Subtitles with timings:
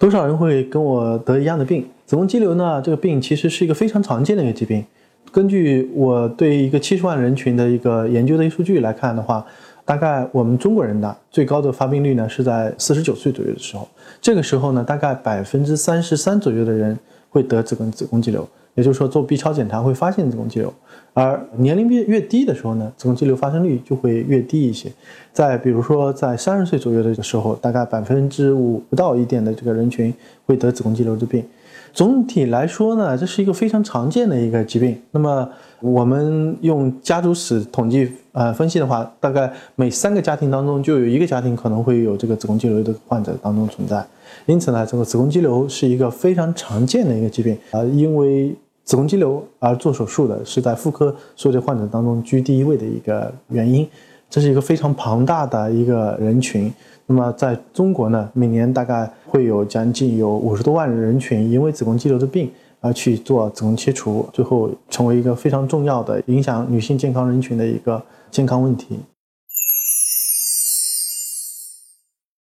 [0.00, 1.84] 多少人会跟我得一样的病？
[2.06, 2.80] 子宫肌瘤呢？
[2.80, 4.82] 这个病其实是一个非常常见的一个疾病。
[5.30, 9.44] 根据我对一个七十万人群的一个研究的一数据来看的话，
[9.84, 13.86] 大概我们中国人的最高的发病率呢是在四十九岁左右的时候。
[14.22, 18.48] 这个时候呢，大概百分之三十三左右的人会得子宫子宫肌瘤。
[18.74, 20.72] 也就是说，做 B 超检查会发现子宫肌瘤，
[21.12, 24.90] 而年龄越越低的时候呢，子宫肌瘤发生率就会越低一些。
[25.32, 30.14] 在比如说，在三十岁左右的时候，大概百分之五不到一点的这个人群
[30.46, 31.44] 会得子宫肌瘤的病。
[31.92, 35.00] 总体来说呢，这是一个非常常见的一个疾病。
[35.10, 35.48] 那么，
[35.80, 44.04] 我们用家族史统计呃分析的话，大概每三个家庭当中就有一个家庭可能会有这个子宫肌瘤的患者当中存在。
[44.46, 48.54] 因此呢，这个子宫肌瘤是一个非常常见的一个疾病啊，因为
[48.84, 53.88] 子宫肌瘤而做手术的是在妇科所有患者当中居第一位的一个原因。
[54.30, 56.72] 这是一个非常庞大的一个人群。
[57.06, 62.48] 那么在中国呢，每年大概会有将近有五十多万人群因为子宫肌瘤的病
[62.80, 69.00] 而去做子宫切除，最后成为一个非常重要的影响女性健康人群的一个健康问题。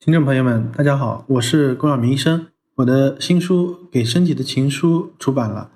[0.00, 2.48] 听众朋友们，大家好，我是龚晓明医生。
[2.76, 5.70] 我的新书《给身体的情书》出版了，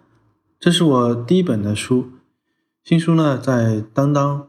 [0.59, 2.07] 这是我第一本的书。
[2.83, 4.49] 新书呢，在当当、